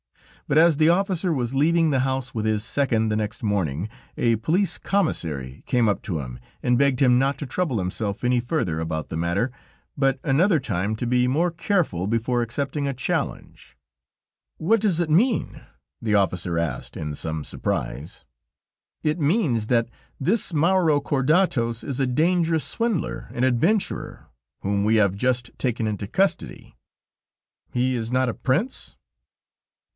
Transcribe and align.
But 0.47 0.57
as 0.57 0.77
the 0.77 0.89
officer 0.89 1.31
was 1.31 1.53
leaving 1.53 1.91
the 1.91 1.99
house 2.01 2.33
with 2.33 2.43
his 2.45 2.65
second 2.65 3.07
the 3.09 3.15
next 3.15 3.41
morning, 3.43 3.87
a 4.17 4.35
Police 4.37 4.77
Commissary 4.79 5.63
came 5.67 5.87
up 5.87 6.01
to 6.01 6.19
him 6.19 6.39
and 6.63 6.77
begged 6.79 6.99
him 7.01 7.17
not 7.19 7.37
to 7.37 7.45
trouble 7.45 7.77
himself 7.77 8.23
any 8.23 8.39
further 8.41 8.79
about 8.79 9.07
the 9.09 9.15
matter, 9.15 9.51
but 9.95 10.19
another 10.23 10.59
time 10.59 10.95
to 10.97 11.05
be 11.07 11.27
more 11.27 11.51
careful 11.51 12.07
before 12.07 12.41
accepting 12.41 12.85
a 12.87 12.95
challenge. 12.95 13.77
"What 14.57 14.81
does 14.81 14.99
it 14.99 15.09
mean?" 15.09 15.61
the 16.01 16.15
officer 16.15 16.57
asked, 16.57 16.97
in 16.97 17.13
some 17.13 17.43
surprise. 17.43 18.25
"It 19.03 19.19
means 19.19 19.67
that 19.67 19.87
this 20.19 20.51
Maurokordatos 20.51 21.83
is 21.83 21.99
a 21.99 22.07
dangerous 22.07 22.63
swindler 22.65 23.29
and 23.33 23.45
adventurer, 23.45 24.25
whom 24.61 24.83
we 24.83 24.95
have 24.95 25.15
just 25.15 25.51
taken 25.59 25.85
into 25.87 26.07
custody." 26.07 26.75
"He 27.71 27.95
is 27.95 28.11
not 28.11 28.27
a 28.29 28.33
prince?" 28.33 28.95